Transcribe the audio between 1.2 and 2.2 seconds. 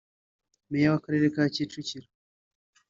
ka Kicukiro